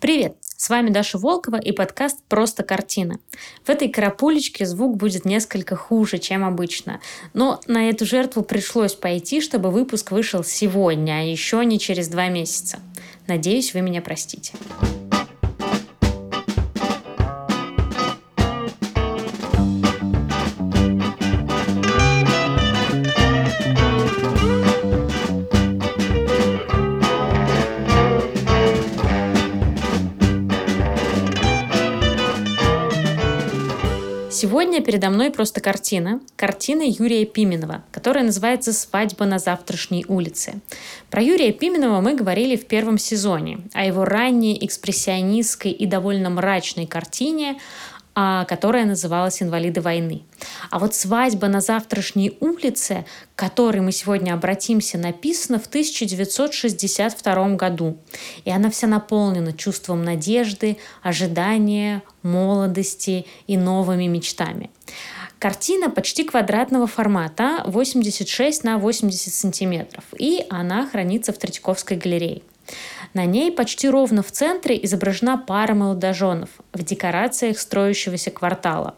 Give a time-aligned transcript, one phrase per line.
[0.00, 0.36] Привет!
[0.56, 3.18] С вами Даша Волкова и подкаст «Просто картина».
[3.66, 7.02] В этой карапулечке звук будет несколько хуже, чем обычно.
[7.34, 12.28] Но на эту жертву пришлось пойти, чтобы выпуск вышел сегодня, а еще не через два
[12.28, 12.80] месяца.
[13.26, 14.54] Надеюсь, вы меня простите.
[34.30, 36.20] Сегодня передо мной просто картина.
[36.36, 40.60] Картина Юрия Пименова, которая называется «Свадьба на завтрашней улице».
[41.10, 46.86] Про Юрия Пименова мы говорили в первом сезоне, о его ранней экспрессионистской и довольно мрачной
[46.86, 47.58] картине
[48.48, 50.22] которая называлась «Инвалиды войны».
[50.70, 57.98] А вот «Свадьба на завтрашней улице», к которой мы сегодня обратимся, написана в 1962 году.
[58.44, 64.70] И она вся наполнена чувством надежды, ожидания, молодости и новыми мечтами.
[65.38, 72.42] Картина почти квадратного формата, 86 на 80 сантиметров, и она хранится в Третьяковской галерее.
[73.12, 78.94] На ней почти ровно в центре изображена пара молодоженов в декорациях строящегося квартала.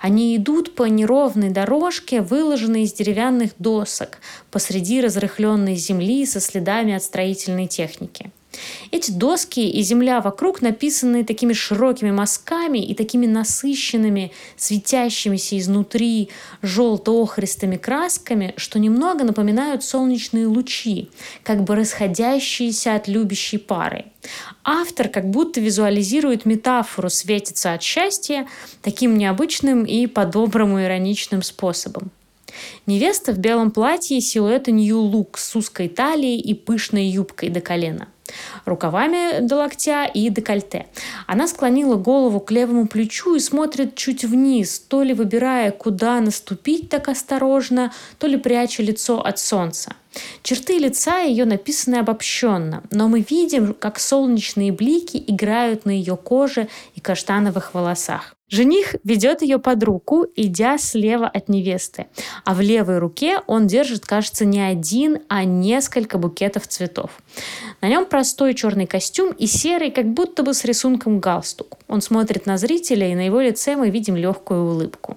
[0.00, 4.18] Они идут по неровной дорожке, выложенной из деревянных досок,
[4.50, 8.30] посреди разрыхленной земли со следами от строительной техники.
[8.90, 16.30] Эти доски и земля вокруг написаны такими широкими мазками и такими насыщенными, светящимися изнутри
[16.62, 21.10] желто-охристыми красками, что немного напоминают солнечные лучи,
[21.42, 24.06] как бы расходящиеся от любящей пары.
[24.64, 28.46] Автор как будто визуализирует метафору «светится от счастья»
[28.82, 32.10] таким необычным и по-доброму ироничным способом.
[32.86, 38.08] Невеста в белом платье силуэта Нью-Лук с узкой талией и пышной юбкой до колена
[38.64, 40.86] рукавами до локтя и декольте.
[41.26, 46.88] Она склонила голову к левому плечу и смотрит чуть вниз, то ли выбирая, куда наступить
[46.88, 49.94] так осторожно, то ли пряча лицо от солнца.
[50.42, 56.68] Черты лица ее написаны обобщенно, но мы видим, как солнечные блики играют на ее коже
[56.94, 58.33] и каштановых волосах.
[58.50, 62.06] Жених ведет ее под руку, идя слева от невесты,
[62.44, 67.10] а в левой руке он держит, кажется, не один, а несколько букетов цветов.
[67.80, 71.78] На нем простой черный костюм и серый, как будто бы с рисунком галстук.
[71.88, 75.16] Он смотрит на зрителя, и на его лице мы видим легкую улыбку.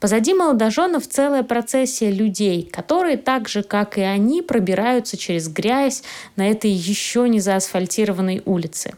[0.00, 6.02] Позади молодоженов целая процессия людей, которые так же, как и они, пробираются через грязь
[6.36, 8.94] на этой еще не заасфальтированной улице.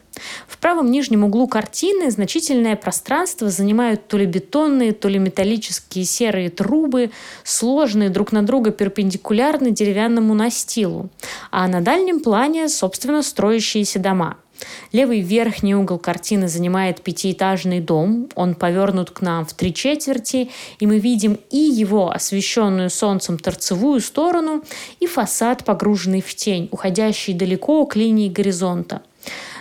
[0.48, 6.50] В правом нижнем углу картины значительное пространство занимают то ли бетонные, то ли металлические серые
[6.50, 7.10] трубы,
[7.44, 11.10] сложные друг на друга перпендикулярно деревянному настилу,
[11.50, 14.38] а на дальнем плане, собственно, строящиеся дома–
[14.92, 18.28] Левый верхний угол картины занимает пятиэтажный дом.
[18.34, 24.00] Он повернут к нам в три четверти, и мы видим и его освещенную солнцем торцевую
[24.00, 24.62] сторону,
[25.00, 29.02] и фасад, погруженный в тень, уходящий далеко к линии горизонта.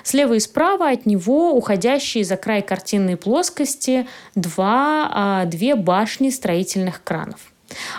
[0.03, 7.03] Слева и справа от него уходящие за край картинной плоскости два, а, две башни строительных
[7.03, 7.54] кранов.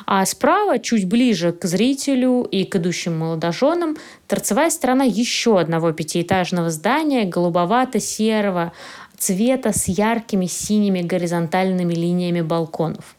[0.07, 6.71] А справа, чуть ближе к зрителю и к идущим молодоженам, торцевая сторона еще одного пятиэтажного
[6.71, 8.73] здания голубовато-серого
[9.19, 13.17] цвета с яркими синими горизонтальными линиями балконов.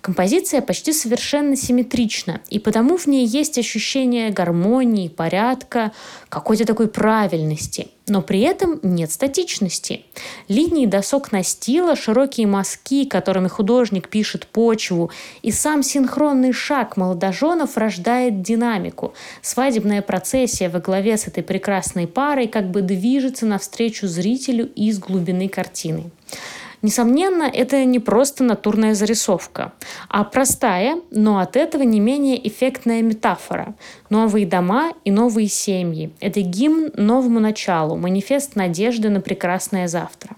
[0.00, 5.92] Композиция почти совершенно симметрична, и потому в ней есть ощущение гармонии, порядка,
[6.28, 7.88] какой-то такой правильности.
[8.06, 10.04] Но при этом нет статичности.
[10.48, 15.10] Линии досок настила, широкие мазки, которыми художник пишет почву,
[15.40, 19.14] и сам синхронный шаг молодоженов рождает динамику.
[19.40, 25.48] Свадебная процессия во главе с этой прекрасной парой как бы движется навстречу зрителю из глубины
[25.48, 26.10] картины.
[26.84, 29.72] Несомненно, это не просто натурная зарисовка,
[30.10, 33.74] а простая, но от этого не менее эффектная метафора.
[34.10, 36.12] Новые дома и новые семьи.
[36.20, 40.36] Это гимн новому началу, манифест надежды на прекрасное завтра.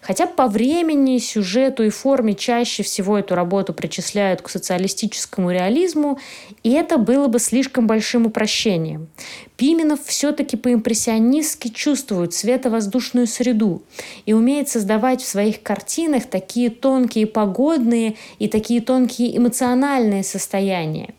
[0.00, 6.18] Хотя по времени, сюжету и форме чаще всего эту работу причисляют к социалистическому реализму,
[6.62, 9.08] и это было бы слишком большим упрощением.
[9.56, 13.82] Пименов все-таки по-импрессионистски чувствует световоздушную среду
[14.26, 21.14] и умеет создавать в своих картинах такие тонкие погодные и такие тонкие эмоциональные состояния.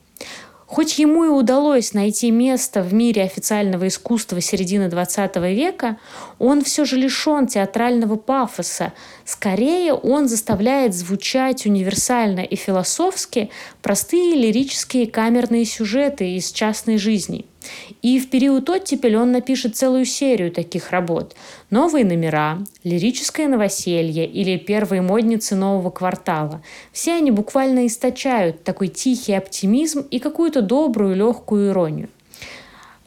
[0.67, 5.97] Хоть ему и удалось найти место в мире официального искусства середины XX века,
[6.39, 8.91] он все же лишен театрального пафоса.
[9.23, 13.49] Скорее, он заставляет звучать универсально и философски
[13.81, 17.45] простые лирические камерные сюжеты из частной жизни–
[18.01, 21.35] И в период оттепель он напишет целую серию таких работ.
[21.69, 26.61] «Новые номера», «Лирическое новоселье» или «Первые модницы нового квартала».
[26.91, 32.09] Все они буквально источают такой тихий оптимизм и какую-то добрую легкую иронию.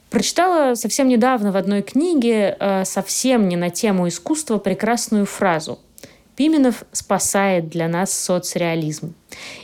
[0.09, 5.79] Прочитала совсем недавно в одной книге, э, совсем не на тему искусства, прекрасную фразу.
[6.41, 9.13] Пименов спасает для нас соцреализм.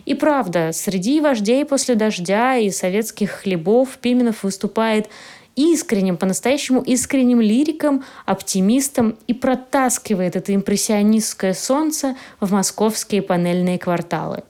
[0.06, 5.10] И правда, среди вождей после дождя и советских хлебов Пименов выступает
[5.56, 14.44] искренним, по-настоящему искренним лириком, оптимистом и протаскивает это импрессионистское солнце в московские панельные кварталы.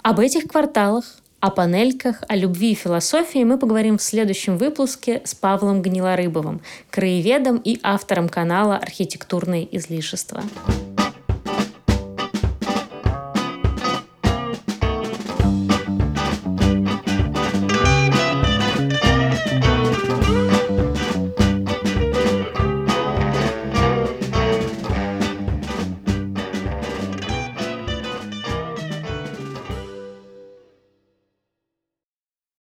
[0.00, 1.04] Об этих кварталах
[1.40, 7.58] о панельках, о любви и философии мы поговорим в следующем выпуске с Павлом Гнилорыбовым, краеведом
[7.58, 10.42] и автором канала «Архитектурные излишества».